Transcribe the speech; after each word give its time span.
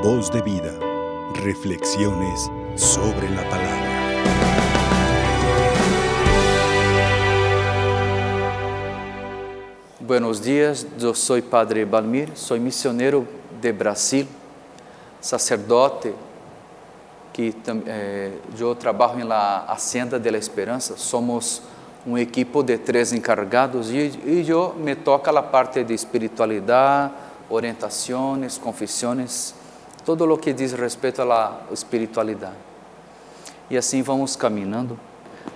Voz 0.00 0.30
de 0.30 0.40
vida. 0.40 0.72
Reflexiones 1.42 2.48
sobre 2.76 3.28
la 3.30 3.42
palabra. 3.50 3.88
Buenos 9.98 10.40
días, 10.40 10.86
yo 11.00 11.12
soy 11.14 11.42
Padre 11.42 11.84
Balmir, 11.84 12.30
soy 12.36 12.60
misionero 12.60 13.26
de 13.60 13.72
Brasil, 13.72 14.28
sacerdote, 15.20 16.14
que 17.32 17.52
eh, 17.66 18.38
eu 18.56 18.76
trabalho 18.76 19.24
na 19.24 19.64
Hacienda 19.64 20.20
de 20.20 20.30
la 20.30 20.38
Esperança, 20.38 20.96
somos 20.96 21.60
um 22.06 22.16
equipo 22.16 22.62
de 22.62 22.78
três 22.78 23.12
encarregados 23.12 23.90
e, 23.90 24.12
e 24.24 24.46
eu 24.48 24.74
me 24.74 24.94
toca 24.94 25.36
a 25.36 25.42
parte 25.42 25.82
de 25.82 25.92
espiritualidade, 25.92 27.12
orientações, 27.50 28.58
confissões, 28.58 29.57
todo 30.08 30.24
o 30.32 30.38
que 30.38 30.54
diz 30.54 30.72
respeito 30.72 31.20
à 31.20 31.60
espiritualidade. 31.70 32.56
E 33.68 33.76
assim 33.76 34.00
vamos 34.00 34.36
caminhando. 34.36 34.98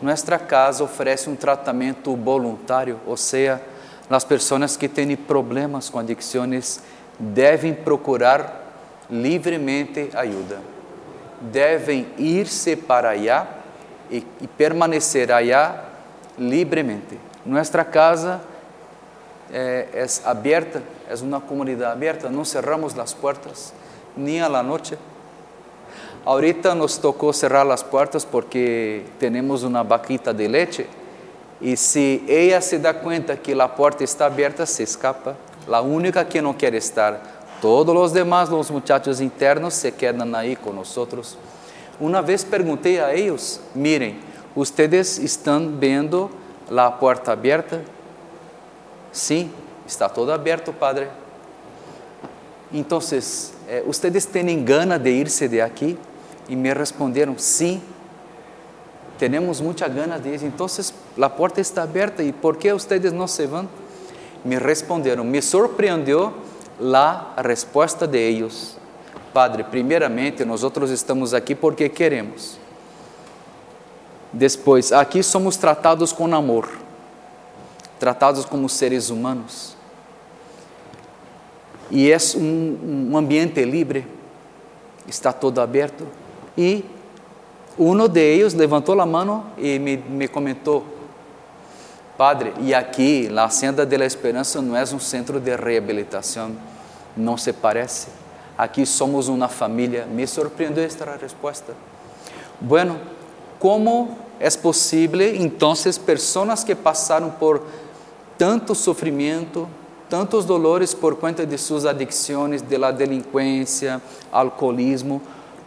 Nossa 0.02 0.38
casa 0.38 0.84
oferece 0.84 1.30
um 1.30 1.34
tratamento 1.34 2.14
voluntário, 2.14 3.00
ou 3.06 3.16
seja, 3.16 3.62
as 4.10 4.24
pessoas 4.24 4.76
que 4.76 4.90
têm 4.90 5.16
problemas 5.16 5.88
com 5.88 5.98
adicções 5.98 6.82
devem 7.18 7.72
procurar 7.72 8.74
livremente 9.10 10.10
ajuda. 10.12 10.60
Devem 11.40 12.06
ir-se 12.18 12.76
para 12.76 13.12
allá 13.12 13.48
e, 14.10 14.18
e 14.38 14.46
permanecer 14.46 15.32
allá 15.32 15.82
livremente. 16.38 17.18
Nossa 17.46 17.82
casa 17.84 18.38
é, 19.50 19.88
é 19.94 20.06
aberta, 20.26 20.82
é 21.08 21.14
uma 21.22 21.40
comunidade 21.40 21.90
aberta, 21.90 22.28
não 22.28 22.44
cerramos 22.44 22.98
as 22.98 23.14
portas, 23.14 23.72
nem 24.16 24.40
a 24.40 24.48
la 24.48 24.62
noite. 24.62 24.98
Ahorita 26.24 26.74
nos 26.74 26.98
tocou 26.98 27.32
cerrar 27.32 27.68
as 27.70 27.82
portas 27.82 28.24
porque 28.24 29.02
temos 29.18 29.64
uma 29.64 29.82
vaquita 29.82 30.32
de 30.32 30.46
leite 30.46 30.86
e 31.60 31.76
se 31.76 32.22
ela 32.28 32.60
se 32.60 32.78
dá 32.78 32.94
conta 32.94 33.36
que 33.36 33.52
a 33.52 33.68
porta 33.68 34.04
está 34.04 34.26
aberta, 34.26 34.64
se 34.66 34.82
escapa. 34.82 35.36
A 35.70 35.80
única 35.80 36.24
que 36.24 36.40
não 36.40 36.52
quer 36.52 36.74
estar. 36.74 37.20
Todos 37.60 37.94
os 37.96 38.12
demais, 38.12 38.50
os 38.50 38.70
muchachos 38.70 39.20
internos, 39.20 39.74
se 39.74 39.92
quedam 39.92 40.34
aí 40.34 40.56
com 40.56 40.72
nós. 40.72 40.96
Uma 42.00 42.20
vez 42.20 42.42
perguntei 42.42 42.98
a 42.98 43.14
eles: 43.14 43.60
miren, 43.74 44.16
Ustedes 44.54 45.16
estão 45.16 45.66
vendo 45.78 46.30
a 46.70 46.90
porta 46.90 47.32
aberta? 47.32 47.82
Sim, 49.10 49.50
está 49.86 50.10
todo 50.10 50.30
aberto, 50.30 50.74
Padre. 50.74 51.08
Então, 52.70 52.98
eh, 52.98 53.61
ustedes 53.86 54.26
têm 54.26 54.62
gana 54.64 54.98
de 54.98 55.10
irse 55.10 55.48
de 55.48 55.60
aqui? 55.60 55.98
E 56.48 56.56
me 56.56 56.72
responderam: 56.72 57.38
sim, 57.38 57.80
temos 59.18 59.60
muita 59.60 59.88
gana 59.88 60.18
de 60.18 60.30
ir. 60.30 60.42
Então, 60.44 60.66
a 61.20 61.30
porta 61.30 61.60
está 61.60 61.82
aberta. 61.82 62.22
E 62.22 62.32
por 62.32 62.56
que 62.56 62.72
ustedes 62.72 63.12
não 63.12 63.26
se 63.26 63.46
vão? 63.46 63.68
Me 64.44 64.58
responderam. 64.58 65.24
Me 65.24 65.40
surpreendeu 65.40 66.34
a 66.92 67.42
resposta 67.42 68.06
de 68.06 68.18
eles. 68.18 68.76
Padre, 69.32 69.64
primeiramente, 69.64 70.44
nós 70.44 70.62
estamos 70.90 71.32
aqui 71.32 71.54
porque 71.54 71.88
queremos. 71.88 72.58
Depois, 74.32 74.92
aqui 74.92 75.22
somos 75.22 75.56
tratados 75.56 76.12
com 76.12 76.34
amor, 76.34 76.68
tratados 77.98 78.44
como 78.44 78.68
seres 78.68 79.10
humanos. 79.10 79.76
E 81.92 82.10
é 82.10 82.16
um, 82.36 83.10
um 83.12 83.16
ambiente 83.18 83.62
livre, 83.66 84.06
está 85.06 85.30
todo 85.30 85.60
aberto. 85.60 86.08
E 86.56 86.82
um 87.78 88.08
deles 88.08 88.54
levantou 88.54 88.98
a 88.98 89.04
mão 89.04 89.44
e 89.58 89.78
me, 89.78 89.98
me 89.98 90.26
comentou: 90.26 90.86
Padre, 92.16 92.54
e 92.60 92.74
aqui, 92.74 93.30
a 93.36 93.44
Hacienda 93.44 93.84
de 93.84 93.96
la 93.98 94.06
Esperança 94.06 94.62
não 94.62 94.74
é 94.74 94.82
um 94.82 94.98
centro 94.98 95.38
de 95.38 95.54
reabilitação, 95.54 96.56
não 97.14 97.36
se 97.36 97.52
parece. 97.52 98.08
Aqui 98.56 98.86
somos 98.86 99.28
uma 99.28 99.48
família. 99.48 100.06
Me 100.06 100.26
surpreendeu 100.26 100.84
esta 100.84 101.04
resposta. 101.20 101.74
Bueno, 102.58 102.98
como 103.58 104.16
é 104.40 104.48
possível, 104.50 105.36
então, 105.36 105.74
pessoas 106.06 106.64
que 106.64 106.74
passaram 106.74 107.30
por 107.30 107.62
tanto 108.38 108.74
sofrimento, 108.74 109.68
tantos 110.12 110.44
dolores 110.44 110.92
por 110.92 111.16
conta 111.16 111.46
de 111.46 111.56
suas 111.56 111.86
adicções, 111.86 112.60
de 112.60 112.76
la 112.76 112.90
delinquência, 112.90 113.98
alcoolismo, 114.30 115.22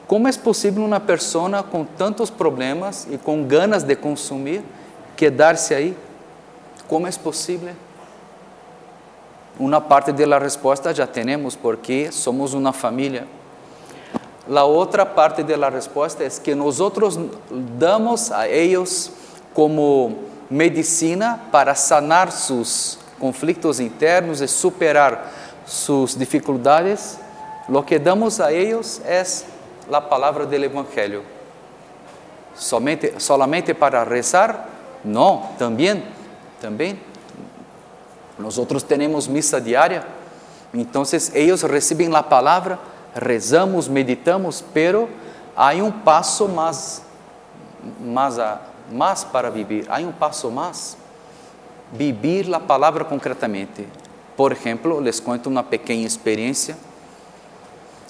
como 0.06 0.28
é 0.28 0.31
possível 0.33 0.85
uma 0.85 1.00
pessoa 1.00 1.63
com 1.63 1.83
tantos 1.83 2.29
problemas 2.29 3.07
e 3.09 3.17
com 3.17 3.44
ganas 3.44 3.81
de 3.81 3.95
consumir 3.95 4.63
quedar-se 5.17 5.73
aí? 5.73 5.97
Como 6.88 7.07
é 7.07 7.11
possível? 7.11 7.73
Uma 9.57 9.81
parte 9.81 10.11
da 10.11 10.38
resposta 10.38 10.94
já 10.94 11.07
temos, 11.07 11.55
porque 11.55 12.11
somos 12.11 12.53
uma 12.53 12.72
família. 12.72 13.25
La 14.47 14.63
otra 14.63 15.16
parte 15.16 15.44
de 15.44 15.57
la 15.57 15.72
respuesta 15.72 16.23
es 16.23 16.38
que 16.38 16.53
nosotros 16.53 17.17
damos 17.79 18.29
a 18.31 18.47
ellos 18.47 19.09
como 19.55 20.19
medicina 20.51 21.41
para 21.51 21.73
sanar 21.73 22.31
sus 22.31 23.00
conflictos 23.19 23.79
internos 23.79 24.41
y 24.41 24.47
superar 24.47 25.31
sus 25.65 26.17
dificultades. 26.17 27.17
Lo 27.67 27.85
que 27.85 27.99
damos 27.99 28.39
a 28.39 28.51
ellos 28.51 29.01
es 29.07 29.45
la 29.89 30.07
palabra 30.09 30.45
del 30.45 30.65
Evangelio. 30.65 31.21
Somente, 32.55 33.19
solamente 33.19 33.75
para 33.75 34.05
rezar? 34.05 34.65
No, 35.03 35.51
también, 35.57 36.03
también. 36.61 36.99
Nosotros 38.37 38.85
tenemos 38.85 39.29
misa 39.29 39.59
diaria, 39.59 40.03
entonces 40.73 41.31
ellos 41.33 41.63
reciben 41.63 42.11
la 42.11 42.27
palabra 42.27 42.79
rezamos, 43.15 43.87
meditamos, 43.87 44.63
pero 44.73 45.07
há 45.55 45.73
um 45.75 45.89
passo 45.89 46.49
mais, 46.49 47.01
mais, 48.01 48.35
mais 48.91 49.23
para 49.23 49.49
viver, 49.49 49.85
há 49.87 49.99
um 49.99 50.11
passo 50.11 50.51
mais. 50.51 50.97
Vivir 51.94 52.53
a 52.53 52.59
palavra 52.59 53.06
concretamente. 53.06 53.85
Por 54.35 54.51
exemplo, 54.51 55.00
les 55.00 55.19
conto 55.19 55.50
uma 55.50 55.63
pequena 55.63 56.06
experiência. 56.06 56.78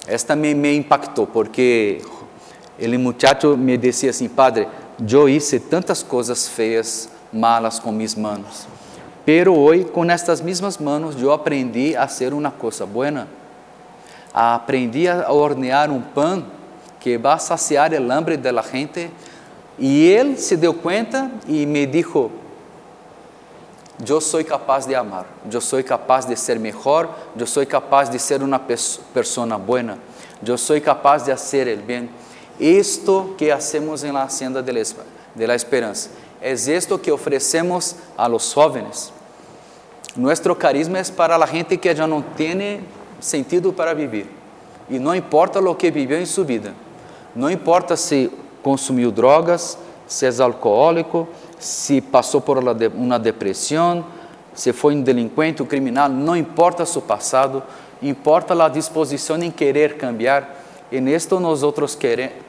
Esta 0.08 0.36
me, 0.36 0.53
me 0.53 0.75
impactou, 0.75 1.28
porque 1.28 2.02
ele 2.78 2.97
muchacho 2.97 3.58
me 3.58 3.78
dizia 3.78 4.09
assim, 4.09 4.30
padre, 4.30 4.68
eu 5.09 5.28
hice 5.28 5.59
tantas 5.59 6.03
coisas 6.03 6.47
feias, 6.47 7.09
malas 7.34 7.80
com 7.80 7.91
minhas 7.91 8.16
manos, 8.16 8.68
pero 9.25 9.53
hoje 9.56 9.86
com 9.86 10.06
estas 10.06 10.42
mesmas 10.42 10.78
manos 10.78 11.19
eu 11.22 11.31
aprendi 11.31 11.96
a 11.96 12.07
ser 12.07 12.34
uma 12.34 12.52
coisa 12.52 12.86
buena 12.86 13.28
aprendi 14.36 15.07
a 15.07 15.31
hornear 15.31 15.90
um 15.90 16.02
pão 16.02 16.46
que 17.00 17.18
vai 17.18 17.40
saciar 17.40 17.94
o 17.94 18.12
hambre 18.12 18.36
da 18.36 18.62
gente. 18.62 19.09
E 19.80 20.06
ele 20.06 20.36
se 20.36 20.57
deu 20.57 20.74
conta 20.74 21.31
e 21.47 21.66
me 21.66 21.86
disse: 21.86 22.30
Eu 24.07 24.21
sou 24.21 24.43
capaz 24.43 24.85
de 24.85 24.93
amar, 24.93 25.25
eu 25.51 25.61
sou 25.61 25.83
capaz 25.83 26.25
de 26.25 26.35
ser 26.35 26.59
melhor, 26.59 27.09
eu 27.38 27.47
sou 27.47 27.66
capaz 27.66 28.09
de 28.09 28.19
ser 28.19 28.41
uma 28.43 28.59
pessoa 28.59 29.57
boa, 29.57 29.97
eu 30.45 30.57
sou 30.57 30.79
capaz 30.81 31.23
de 31.23 31.31
fazer 31.31 31.77
o 31.77 31.81
bem. 31.81 32.09
Isto 32.59 33.33
que 33.38 33.51
hacemos 33.51 34.03
em 34.03 34.11
la 34.11 34.23
Hacienda 34.23 34.61
de 34.61 35.47
la 35.47 35.55
Esperança, 35.55 36.09
é 36.41 36.53
isto 36.53 36.99
que 36.99 37.11
oferecemos 37.11 37.95
a 38.17 38.27
los 38.27 38.53
jóvenes. 38.53 39.11
Nuestro 40.15 40.55
carisma 40.55 40.99
é 40.99 41.03
para 41.03 41.35
a 41.35 41.45
gente 41.45 41.77
que 41.77 41.94
já 41.94 42.07
não 42.07 42.21
tem 42.21 42.81
sentido 43.19 43.73
para 43.73 43.94
viver. 43.94 44.29
E 44.89 45.00
não 45.00 45.15
importa 45.15 45.59
o 45.59 45.75
que 45.75 45.89
viveu 45.89 46.21
em 46.21 46.25
sua 46.25 46.44
vida. 46.44 46.74
Não 47.35 47.50
importa 47.50 47.97
se 47.97 48.31
consumiu 48.62 49.12
drogas, 49.12 49.77
se 50.07 50.25
é 50.25 50.41
alcoólico, 50.41 51.27
se 51.60 52.02
passou 52.02 52.42
por 52.42 52.57
uma 52.57 53.19
depressão, 53.19 54.06
se 54.54 54.72
foi 54.72 54.96
um 54.96 55.02
delinquente, 55.02 55.62
um 55.62 55.66
criminal, 55.66 56.10
não 56.10 56.36
importa 56.36 56.86
seu 56.86 57.02
passado, 57.02 57.63
importa 58.02 58.54
a 58.63 58.69
disposição 58.69 59.42
em 59.42 59.52
querer 59.52 59.98
cambiar. 59.98 60.63
E 60.92 61.02
nisto 61.02 61.40
nós 61.40 61.63
outros 61.63 61.98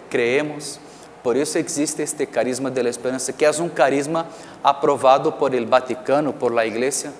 creemos. 0.09 0.79
Por 1.23 1.37
isso 1.37 1.59
existe 1.59 2.03
este 2.03 2.27
carisma 2.27 2.71
da 2.71 2.89
esperança, 2.89 3.33
que 3.33 3.45
é 3.45 3.51
um 3.51 3.69
carisma 3.69 4.27
aprovado 4.63 5.33
por 5.33 5.55
el 5.55 5.67
Vaticano, 5.67 6.33
por 6.33 6.53
la 6.53 6.65
Igreja 6.65 7.13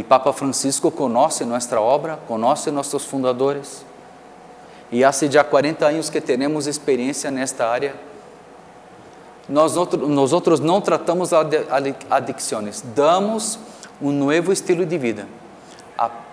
o 0.00 0.04
Papa 0.04 0.32
Francisco 0.32 0.90
conhece 0.90 1.44
nossa 1.44 1.80
obra, 1.80 2.18
conhece 2.26 2.70
nossos 2.70 3.04
fundadores. 3.04 3.84
E 4.90 5.04
há 5.04 5.10
já 5.12 5.44
40 5.44 5.86
anos 5.86 6.10
que 6.10 6.20
temos 6.20 6.66
experiência 6.66 7.30
nesta 7.30 7.66
área. 7.66 7.94
Nós, 9.48 9.74
nós 9.74 10.32
outros 10.32 10.58
não 10.60 10.80
tratamos 10.80 11.30
adicções, 12.10 12.82
damos 12.94 13.58
um 14.00 14.10
novo 14.10 14.52
estilo 14.52 14.86
de 14.86 14.96
vida. 14.96 15.26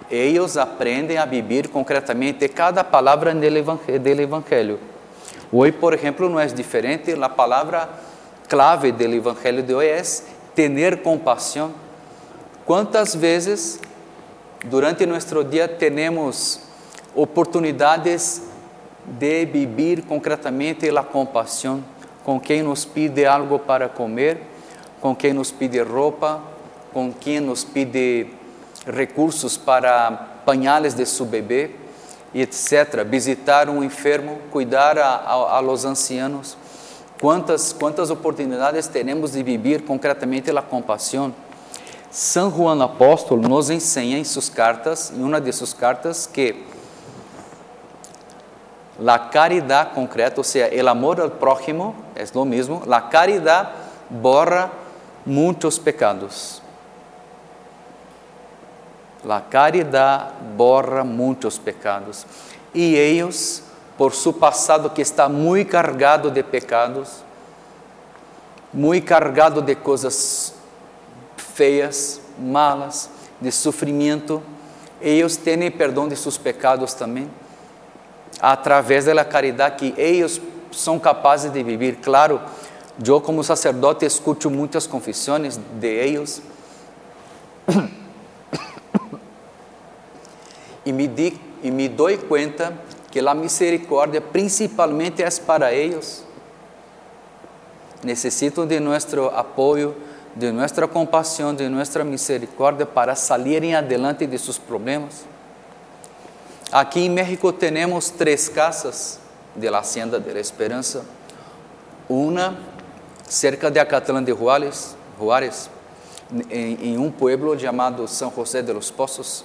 eles 0.09 0.57
aprendem 0.57 1.17
a 1.17 1.25
viver 1.25 1.67
concretamente 1.67 2.47
cada 2.47 2.83
palavra 2.83 3.33
do 3.33 3.43
Evangelho. 3.43 4.79
Hoje, 5.51 5.71
por 5.73 5.93
exemplo, 5.93 6.29
não 6.29 6.39
é 6.39 6.45
diferente, 6.47 7.11
a 7.11 7.29
palavra 7.29 7.89
clave 8.47 8.91
do 8.91 9.03
Evangelho 9.03 9.61
de 9.61 9.73
hoje 9.73 9.87
é 9.87 10.03
ter 10.55 11.01
compaixão. 11.01 11.73
Quantas 12.65 13.13
vezes 13.13 13.79
durante 14.65 15.05
nosso 15.05 15.43
dia 15.43 15.67
temos 15.67 16.61
oportunidades 17.13 18.43
de 19.05 19.45
viver 19.45 20.03
concretamente 20.03 20.89
a 20.89 21.03
compaixão 21.03 21.83
com 22.23 22.39
quem 22.39 22.61
nos 22.61 22.85
pede 22.85 23.25
algo 23.25 23.59
para 23.59 23.89
comer, 23.89 24.41
com 24.99 25.15
quem 25.15 25.33
nos 25.33 25.51
pede 25.51 25.81
roupa, 25.81 26.41
com 26.93 27.11
quem 27.11 27.39
nos 27.39 27.63
pede 27.63 28.27
recursos 28.85 29.57
para 29.57 30.11
pañales 30.45 30.93
de 30.93 31.05
seu 31.05 31.25
bebê, 31.25 31.71
etc. 32.33 33.03
Visitar 33.07 33.69
um 33.69 33.83
enfermo, 33.83 34.39
cuidar 34.51 34.97
a, 34.97 35.15
a, 35.15 35.57
a 35.57 35.59
los 35.59 35.85
ancianos. 35.85 36.57
Quantas, 37.19 37.71
quantas 37.71 38.09
oportunidades 38.09 38.87
temos 38.87 39.33
de 39.33 39.43
viver 39.43 39.83
concretamente 39.83 40.49
a 40.49 40.61
compaixão? 40.61 41.33
São 42.09 42.51
Juan 42.51 42.83
Apóstolo 42.83 43.47
nos 43.47 43.69
ensina 43.69 44.17
em 44.17 44.23
suas 44.23 44.49
cartas, 44.49 45.13
em 45.15 45.23
uma 45.23 45.39
de 45.39 45.53
suas 45.53 45.73
cartas, 45.73 46.25
que 46.25 46.55
a 49.05 49.19
caridade 49.19 49.91
concreta, 49.95 50.39
ou 50.39 50.43
seja, 50.43 50.69
o 50.83 50.89
amor 50.89 51.19
ao 51.19 51.29
próximo, 51.29 51.95
é 52.15 52.25
o 52.37 52.45
mesmo, 52.45 52.83
a 52.89 53.01
caridade 53.01 53.69
borra 54.09 54.71
muitos 55.25 55.79
pecados. 55.79 56.61
A 59.27 59.39
caridade 59.39 60.31
borra 60.55 61.03
muitos 61.03 61.57
pecados. 61.57 62.25
E 62.73 62.95
eles, 62.95 63.63
por 63.97 64.13
seu 64.13 64.33
passado 64.33 64.89
que 64.89 65.01
está 65.01 65.29
muito 65.29 65.69
cargado 65.69 66.29
de 66.29 66.43
pecados, 66.43 67.23
muito 68.73 69.05
cargado 69.05 69.61
de 69.61 69.75
coisas 69.75 70.53
feias, 71.37 72.21
malas, 72.39 73.09
de 73.39 73.51
sofrimento, 73.51 74.41
eles 75.01 75.35
têm 75.37 75.69
perdão 75.71 76.07
de 76.07 76.15
seus 76.15 76.37
pecados 76.37 76.93
também, 76.93 77.29
através 78.39 79.05
da 79.05 79.25
caridade 79.25 79.75
que 79.77 79.93
eles 79.99 80.39
são 80.71 80.99
capazes 80.99 81.51
de 81.51 81.63
viver. 81.63 81.97
Claro, 81.97 82.41
eu 83.05 83.19
como 83.21 83.43
sacerdote 83.43 84.05
escuto 84.05 84.49
muitas 84.49 84.85
confissões 84.87 85.57
de 85.57 85.87
eles 85.87 86.41
e 90.85 90.91
me, 90.91 91.07
di, 91.07 91.39
e 91.63 91.71
me 91.71 91.87
dou 91.87 92.15
conta 92.19 92.73
que 93.09 93.19
a 93.19 93.33
misericórdia 93.33 94.21
principalmente 94.21 95.21
é 95.21 95.29
para 95.45 95.73
eles. 95.73 96.25
Necessitam 98.03 98.65
de 98.65 98.79
nosso 98.79 99.25
apoio, 99.27 99.95
de 100.35 100.51
nossa 100.51 100.87
compaixão, 100.87 101.53
de 101.53 101.67
nossa 101.69 102.03
misericórdia 102.03 102.85
para 102.85 103.15
saírem 103.15 103.75
adelante 103.75 104.25
de 104.25 104.37
seus 104.39 104.57
problemas. 104.57 105.25
Aqui 106.71 107.01
em 107.01 107.09
México 107.09 107.51
temos 107.51 108.11
três 108.11 108.47
casas 108.47 109.19
de 109.53 109.69
la 109.69 109.79
Hacienda 109.79 110.21
de 110.21 110.31
la 110.31 110.39
Esperança. 110.39 111.03
Uma 112.07 112.57
cerca 113.27 113.69
de 113.69 113.77
Acatlán 113.77 114.23
de 114.23 114.31
Juárez, 114.31 114.95
Juárez 115.19 115.69
em, 116.49 116.93
em 116.93 116.97
um 116.97 117.11
pueblo 117.11 117.59
chamado 117.59 118.07
São 118.07 118.31
José 118.33 118.61
de 118.61 118.71
los 118.71 118.89
Pozos 118.89 119.43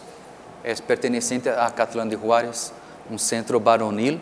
é 0.62 0.72
pertencente 0.76 1.48
a 1.48 1.68
Catlán 1.68 2.06
de 2.06 2.16
Juárez, 2.16 2.72
um 3.10 3.18
centro 3.18 3.58
baronil, 3.58 4.20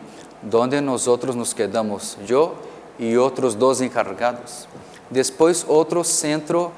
onde 0.50 0.80
nós 0.80 1.06
nos 1.06 1.52
quedamos, 1.52 2.16
eu 2.26 2.56
e 2.98 3.18
outros 3.18 3.54
dois 3.54 3.82
encarregados. 3.82 4.66
Depois, 5.10 5.62
outro 5.68 6.02
centro 6.04 6.72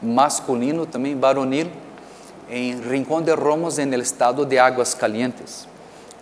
masculino, 0.00 0.86
também 0.86 1.16
baronil, 1.16 1.72
em 2.50 2.80
Rincón 2.80 3.22
de 3.22 3.34
Romos, 3.34 3.78
no 3.78 3.96
estado 3.96 4.44
de 4.44 4.58
Águas 4.58 4.94
Calientes. 4.94 5.66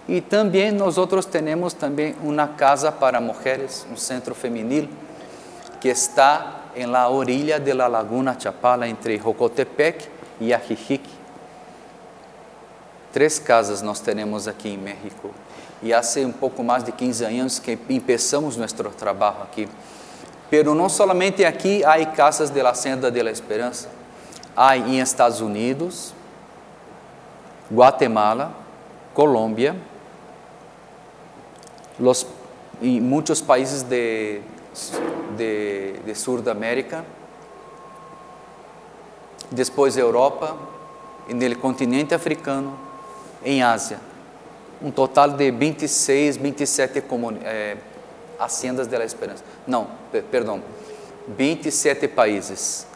E 0.08 0.20
também 0.20 0.70
nós 0.70 0.96
temos 1.30 1.74
também 1.74 2.14
uma 2.22 2.46
casa 2.46 2.92
para 2.92 3.20
mulheres, 3.20 3.86
um 3.90 3.96
centro 3.96 4.34
feminil, 4.34 4.88
que 5.80 5.88
está 5.88 6.62
em 6.76 6.86
la 6.86 7.08
orilla 7.08 7.58
de 7.58 7.72
la 7.72 7.88
Laguna 7.88 8.36
Chapala, 8.38 8.86
entre 8.86 9.18
Jocotepec 9.18 10.08
e 10.40 10.52
Ajijic. 10.54 11.08
Três 13.12 13.38
casas 13.38 13.82
nós 13.82 13.98
temos 13.98 14.46
aqui 14.46 14.68
em 14.68 14.78
México. 14.78 15.34
E 15.82 15.92
há 15.92 16.00
um 16.18 16.32
pouco 16.32 16.62
mais 16.62 16.84
de 16.84 16.92
15 16.92 17.24
anos 17.24 17.58
que 17.58 17.76
começamos 17.76 18.56
nosso 18.56 18.74
trabalho 18.74 19.42
aqui. 19.42 19.68
Pero 20.48 20.74
não 20.74 20.88
somente 20.88 21.44
aqui 21.44 21.84
há 21.84 22.04
casas 22.06 22.50
de 22.50 22.62
la 22.62 22.74
Senda 22.74 23.10
de 23.10 23.22
la 23.22 23.30
Esperança. 23.30 23.88
Há 24.56 24.76
em 24.76 25.00
Estados 25.00 25.40
Unidos, 25.40 26.14
Guatemala, 27.70 28.52
Colômbia, 29.14 29.76
los, 31.98 32.26
e 32.80 33.00
muitos 33.00 33.40
países 33.40 33.82
de, 33.82 34.40
de, 35.36 35.94
de 36.04 36.50
América, 36.50 37.04
depois 39.50 39.96
Europa, 39.96 40.56
no 41.28 41.56
continente 41.56 42.14
africano, 42.14 42.78
em 43.44 43.62
Ásia. 43.62 44.00
Um 44.82 44.90
total 44.90 45.30
de 45.30 45.50
26, 45.50 46.36
27 46.36 47.02
é, 47.44 47.76
haciendas 48.38 48.86
de 48.86 48.98
la 48.98 49.04
esperança. 49.04 49.42
Não, 49.66 49.88
perdão, 50.30 50.62
27 51.28 52.08
países. 52.08 52.86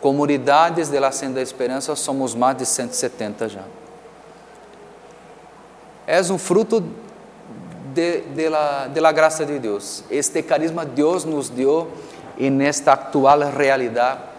Comunidades 0.00 0.88
de 0.88 0.98
la 0.98 1.08
Hacienda 1.08 1.36
da 1.36 1.42
Esperança 1.42 1.94
somos 1.94 2.34
mais 2.34 2.56
de 2.56 2.66
170 2.66 3.48
já. 3.48 3.62
É 6.06 6.20
um 6.22 6.38
fruto 6.38 6.82
de, 7.94 8.20
de, 8.20 8.48
la, 8.48 8.88
de 8.88 9.00
la 9.00 9.12
de. 9.12 10.04
Este 10.10 10.42
carisma 10.42 10.84
Deus 10.84 11.24
nos 11.24 11.48
deu 11.48 11.88
nesta 12.38 12.92
atual 12.92 13.40
realidade 13.50 14.32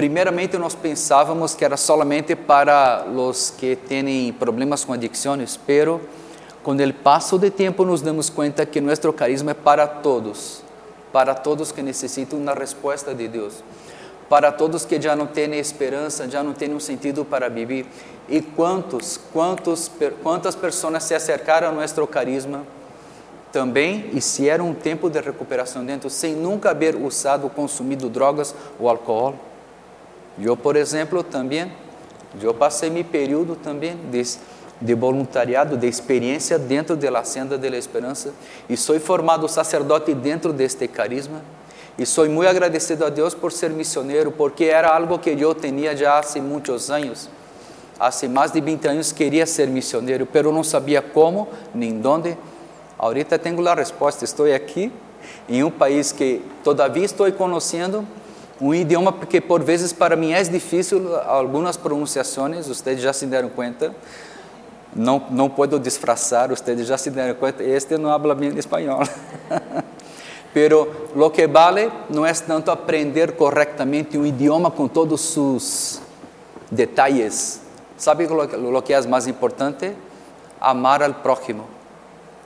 Primeiramente, 0.00 0.56
nós 0.56 0.74
pensávamos 0.74 1.54
que 1.54 1.62
era 1.62 1.76
solamente 1.76 2.34
para 2.34 3.04
os 3.04 3.50
que 3.50 3.76
têm 3.76 4.32
problemas 4.32 4.82
com 4.82 4.94
adicções, 4.94 5.58
pero 5.66 6.00
com 6.62 6.72
o 6.72 6.94
passo 6.94 7.36
do 7.36 7.50
tempo 7.50 7.84
nos 7.84 8.00
damos 8.00 8.30
conta 8.30 8.64
que 8.64 8.80
nosso 8.80 9.12
carisma 9.12 9.50
é 9.50 9.54
para 9.54 9.86
todos, 9.86 10.62
para 11.12 11.34
todos 11.34 11.70
que 11.70 11.82
necessitam 11.82 12.38
uma 12.38 12.54
resposta 12.54 13.14
de 13.14 13.28
Deus, 13.28 13.62
para 14.30 14.52
todos 14.52 14.84
que 14.84 15.02
já 15.02 15.16
não 15.16 15.26
têm 15.26 15.58
esperança, 15.58 16.30
já 16.30 16.40
não 16.40 16.52
têm 16.52 16.72
um 16.72 16.78
sentido 16.78 17.24
para 17.24 17.50
viver. 17.50 17.84
E 18.28 18.40
quantos, 18.40 19.18
quantos, 19.32 19.90
quantas 20.22 20.54
pessoas 20.54 21.02
se 21.02 21.16
acercaram 21.16 21.66
ao 21.66 21.74
nosso 21.74 22.06
carisma 22.06 22.62
também, 23.50 24.08
e 24.12 24.20
se 24.20 24.48
era 24.48 24.62
um 24.62 24.72
tempo 24.72 25.10
de 25.10 25.20
recuperação 25.20 25.84
dentro, 25.84 26.08
sem 26.08 26.36
nunca 26.36 26.70
haver 26.70 26.94
usado, 26.94 27.50
consumido 27.50 28.08
drogas 28.08 28.54
ou 28.78 28.88
álcool? 28.88 29.34
Eu, 30.40 30.56
por 30.56 30.76
exemplo, 30.76 31.24
também, 31.24 31.72
eu 32.40 32.54
passei 32.54 32.88
meu 32.88 33.04
período 33.04 33.56
também 33.56 33.96
de, 34.12 34.22
de 34.80 34.94
voluntariado, 34.94 35.76
de 35.76 35.88
experiência 35.88 36.56
dentro 36.56 36.94
da 36.94 37.24
Senda 37.24 37.58
da 37.58 37.76
Esperança 37.76 38.32
e 38.68 38.76
sou 38.76 38.98
formado 39.00 39.48
sacerdote 39.48 40.14
dentro 40.14 40.52
deste 40.52 40.86
carisma 40.86 41.42
e 41.98 42.06
sou 42.06 42.28
muito 42.28 42.48
agradecido 42.48 43.04
a 43.04 43.08
Deus 43.08 43.34
por 43.34 43.52
ser 43.52 43.70
missioneiro, 43.70 44.30
porque 44.30 44.64
era 44.64 44.88
algo 44.88 45.18
que 45.18 45.30
eu 45.30 45.54
tinha 45.54 45.96
já 45.96 46.18
há 46.18 46.40
muitos 46.40 46.90
anos. 46.90 47.28
Há 47.98 48.10
mais 48.28 48.50
de 48.50 48.60
20 48.60 48.88
anos 48.88 49.12
queria 49.12 49.44
ser 49.44 49.68
missioneiro, 49.68 50.26
mas 50.32 50.44
não 50.44 50.64
sabia 50.64 51.02
como 51.02 51.48
nem 51.74 52.00
onde. 52.06 52.36
Ahorita 52.98 53.38
tenho 53.38 53.66
a 53.68 53.74
resposta, 53.74 54.24
estou 54.24 54.46
aqui 54.52 54.92
em 55.48 55.62
um 55.62 55.70
país 55.70 56.12
que 56.12 56.42
todavia 56.64 57.04
estou 57.04 57.30
conhecendo 57.32 58.06
um 58.60 58.74
idioma 58.74 59.12
que 59.12 59.40
por 59.40 59.62
vezes 59.62 59.92
para 59.92 60.16
mim 60.16 60.32
é 60.32 60.42
difícil, 60.42 61.16
algumas 61.26 61.76
pronunciações, 61.76 62.68
vocês 62.68 63.00
já 63.00 63.12
se 63.12 63.24
deram 63.24 63.48
conta, 63.48 63.94
não, 64.94 65.22
não 65.30 65.48
posso 65.48 65.78
disfrazar, 65.78 66.50
vocês 66.50 66.86
já 66.86 66.98
se 66.98 67.10
deram 67.10 67.34
conta, 67.34 67.62
este 67.64 67.96
não 67.96 68.10
habla 68.10 68.34
bem 68.34 68.56
espanhol. 68.58 69.00
Pero 70.52 71.08
lo 71.14 71.30
que 71.30 71.46
vale 71.46 71.90
não 72.08 72.26
é 72.26 72.32
tanto 72.32 72.70
aprender 72.70 73.36
corretamente 73.36 74.18
um 74.18 74.26
idioma 74.26 74.70
com 74.70 74.88
todos 74.88 75.36
os 75.36 76.00
detalhes. 76.70 77.60
¿Sabe 77.96 78.26
lo 78.26 78.82
que 78.82 78.92
é 78.92 79.00
mais 79.06 79.26
importante? 79.26 79.94
Amar 80.60 81.02
al 81.02 81.16
prójimo. 81.16 81.66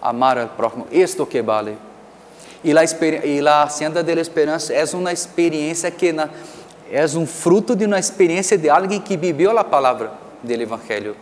Amar 0.02 0.38
al 0.38 0.50
prójimo. 0.50 0.86
Isto 0.90 1.26
que 1.26 1.40
vale. 1.40 1.76
E 2.62 2.72
a, 2.76 2.82
e 2.82 4.02
de 4.02 4.14
la 4.14 4.20
Esperança 4.20 4.72
é 4.72 4.84
uma 4.94 5.12
experiência 5.12 5.90
que 5.90 6.12
na, 6.12 6.30
é 6.90 7.04
um 7.16 7.26
fruto 7.26 7.76
de 7.76 7.84
uma 7.84 7.98
experiência 7.98 8.56
de 8.56 8.70
alguém 8.70 9.00
que 9.00 9.16
viveu 9.16 9.56
a 9.58 9.64
palavra 9.64 10.12
do 10.42 10.52
Evangelho. 10.52 11.14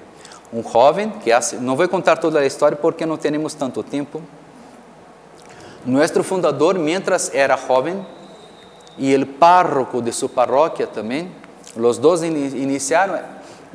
Um 0.53 0.63
jovem 0.63 1.11
que 1.11 1.33
hace, 1.33 1.57
não 1.57 1.77
vou 1.77 1.89
contar 1.89 2.17
toda 2.17 2.39
a 2.39 2.47
história 2.47 2.77
porque 2.77 3.05
não 3.07 3.17
temos 3.17 3.55
tanto 3.55 3.83
tempo. 3.83 4.23
Nosso 5.85 6.23
fundador, 6.23 6.79
mientras 6.79 7.35
era 7.35 7.57
jovem, 7.57 8.07
e 8.97 9.15
o 9.17 9.27
párroco 9.27 10.01
de 10.01 10.13
sua 10.13 10.29
paróquia 10.29 10.87
também, 10.87 11.31
os 11.77 11.99
dois 11.99 12.23
iniciaram 12.23 13.19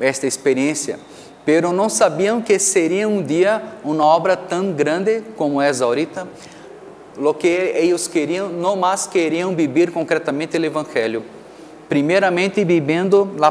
esta 0.00 0.26
experiência, 0.26 0.98
pero 1.44 1.72
não 1.72 1.88
sabiam 1.88 2.40
que 2.40 2.58
seria 2.58 3.08
um 3.08 3.22
dia 3.22 3.62
uma 3.84 4.04
obra 4.04 4.36
tão 4.36 4.72
grande 4.72 5.22
como 5.36 5.60
é 5.60 5.70
ahorita. 5.82 6.26
Lo 7.16 7.34
que 7.34 7.48
eles 7.48 8.06
queriam, 8.06 8.48
não 8.48 8.76
mais 8.76 9.06
queriam 9.06 9.54
viver 9.54 9.90
concretamente 9.90 10.56
o 10.56 10.64
Evangelho. 10.64 11.24
Primeiramente 11.88 12.64
vivendo 12.64 13.34
la 13.36 13.50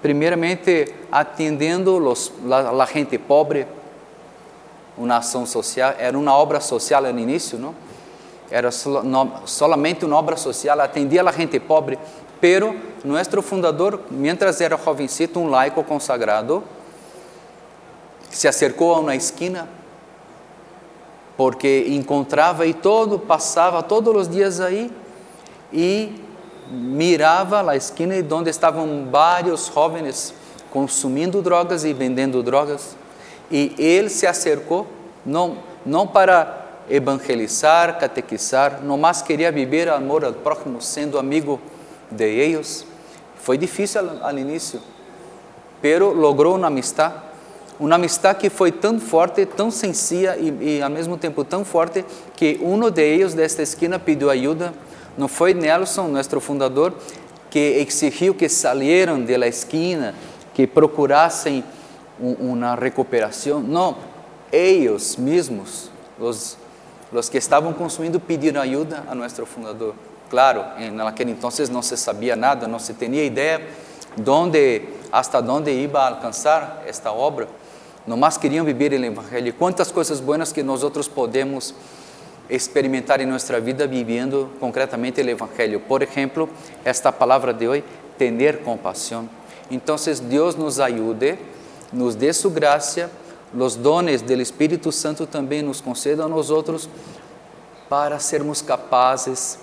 primeiramente 0.00 0.94
atendendo 1.10 1.98
la, 2.46 2.86
gente 2.86 3.18
pobre, 3.18 3.66
uma 4.96 5.18
ação 5.18 5.44
social, 5.44 5.94
era 5.98 6.18
uma 6.18 6.34
obra 6.34 6.60
social 6.60 7.02
no 7.02 7.18
início, 7.18 7.58
não? 7.58 7.74
Era 8.50 8.70
solamente 8.72 10.04
uma 10.04 10.16
obra 10.16 10.36
social, 10.36 10.80
atendia 10.80 11.22
a 11.22 11.32
gente 11.32 11.60
pobre, 11.60 11.98
pero 12.40 12.74
nosso 13.04 13.40
fundador, 13.42 14.00
mientras 14.10 14.60
era 14.60 14.76
jovencito, 14.76 15.38
um 15.38 15.48
laico 15.48 15.84
consagrado, 15.84 16.64
se 18.30 18.48
acercou 18.48 18.94
a 18.94 19.00
uma 19.00 19.14
esquina 19.14 19.68
porque 21.36 21.86
encontrava 21.88 22.66
e 22.66 22.74
todo, 22.74 23.18
passava 23.18 23.82
todos 23.82 24.14
os 24.14 24.28
dias 24.28 24.60
aí 24.60 24.92
e 25.72 26.22
mirava 26.70 27.68
a 27.70 27.76
esquina 27.76 28.14
onde 28.32 28.50
estavam 28.50 29.08
vários 29.10 29.70
jovens 29.72 30.34
consumindo 30.70 31.40
drogas 31.40 31.84
e 31.84 31.92
vendendo 31.92 32.42
drogas. 32.42 32.96
E 33.50 33.74
ele 33.78 34.08
se 34.08 34.26
acercou, 34.26 34.86
não, 35.24 35.56
não 35.84 36.06
para 36.06 36.60
evangelizar, 36.90 37.98
catequizar, 37.98 38.80
não 38.82 38.98
mais 38.98 39.22
queria 39.22 39.50
viver 39.52 39.88
amor 39.88 40.24
ao 40.24 40.32
próximo, 40.32 40.82
sendo 40.82 41.18
amigo 41.18 41.60
de 42.10 42.24
eles. 42.24 42.84
Foi 43.36 43.56
difícil 43.56 44.02
ao 44.20 44.36
início, 44.36 44.80
pero 45.80 46.12
logrou 46.12 46.56
uma 46.56 46.66
amistade, 46.66 47.14
uma 47.78 47.94
amistade 47.94 48.40
que 48.40 48.50
foi 48.50 48.70
tão 48.72 49.00
forte, 49.00 49.46
tão 49.46 49.70
sencilla 49.70 50.36
e, 50.36 50.76
e 50.78 50.82
ao 50.82 50.90
mesmo 50.90 51.16
tempo 51.16 51.44
tão 51.44 51.64
forte 51.64 52.04
que 52.36 52.58
um 52.62 52.90
de 52.90 53.02
eles 53.02 53.32
desta 53.32 53.62
esquina 53.62 53.98
pediu 53.98 54.28
ajuda 54.28 54.74
não 55.16 55.28
foi 55.28 55.52
Nelson, 55.54 56.08
nosso 56.08 56.40
fundador, 56.40 56.94
que 57.50 57.58
exigiu 57.58 58.34
que 58.34 58.48
salieran 58.48 59.24
de 59.24 59.36
la 59.36 59.48
esquina, 59.48 60.14
que 60.54 60.66
procurassem 60.66 61.64
uma 62.18 62.74
recuperação. 62.74 63.60
Não, 63.60 63.96
eles 64.52 65.16
mesmos, 65.16 65.90
os, 66.18 66.56
os 67.12 67.28
que 67.28 67.38
estavam 67.38 67.72
consumindo, 67.72 68.20
pediram 68.20 68.60
ajuda 68.60 69.04
a 69.08 69.14
nosso 69.14 69.44
fundador. 69.46 69.94
Claro, 70.28 70.64
naquele 70.92 71.32
entonces 71.32 71.68
não 71.68 71.82
se 71.82 71.96
sabia 71.96 72.36
nada, 72.36 72.68
não 72.68 72.78
se 72.78 72.94
tinha 72.94 73.24
ideia 73.24 73.66
donde, 74.16 74.82
hasta 75.10 75.40
onde 75.40 75.70
ia 75.72 75.90
alcançar 75.98 76.82
esta 76.86 77.12
obra. 77.12 77.48
Nomás 78.06 78.36
queriam 78.36 78.64
viver 78.64 78.92
o 78.92 79.04
Evangelho. 79.04 79.52
Quantas 79.54 79.90
coisas 79.90 80.20
boas 80.20 80.52
que 80.52 80.62
nós 80.62 80.82
outros 80.82 81.08
podemos 81.08 81.74
experimentar 82.50 83.20
em 83.20 83.26
nossa 83.26 83.60
vida 83.60 83.86
vivendo 83.86 84.50
concretamente 84.58 85.20
o 85.20 85.28
Evangelho. 85.28 85.80
Por 85.80 86.02
exemplo, 86.02 86.48
esta 86.84 87.12
palavra 87.12 87.54
de 87.54 87.68
hoje, 87.68 87.84
ter 88.18 88.58
compaixão. 88.58 89.28
Então, 89.70 89.96
Deus 90.28 90.56
nos 90.56 90.80
ajude, 90.80 91.38
nos 91.92 92.14
dê 92.14 92.32
sua 92.32 92.50
graça, 92.50 93.10
os 93.54 93.76
dones 93.76 94.22
do 94.22 94.32
Espírito 94.34 94.92
Santo 94.92 95.26
também 95.26 95.62
nos 95.62 95.80
conceda 95.80 96.24
a 96.24 96.28
nós 96.28 96.50
outros 96.50 96.88
para 97.88 98.18
sermos 98.18 98.62
capazes 98.62 99.58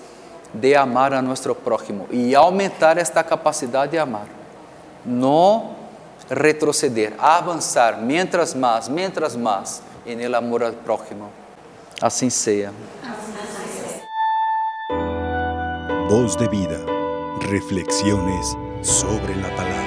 de 0.54 0.76
amar 0.76 1.14
a 1.14 1.22
nosso 1.22 1.54
próximo 1.56 2.08
e 2.12 2.36
aumentar 2.36 2.98
esta 2.98 3.24
capacidade 3.24 3.92
de 3.92 3.98
amar. 3.98 4.28
Não 5.06 5.76
retroceder, 6.30 7.14
avançar, 7.18 8.02
mientras 8.02 8.54
mais, 8.54 8.90
mientras 8.90 9.36
mais, 9.36 9.82
em 10.06 10.22
el 10.22 10.36
amor 10.36 10.64
ao 10.64 10.74
próximo. 10.74 11.32
Assim 12.02 12.30
seja. 12.30 12.74
Voz 16.10 16.36
de 16.36 16.48
vida. 16.50 16.86
Reflexiones 17.50 18.58
sobre 18.82 19.34
la 19.36 19.50
palabra. 19.56 19.87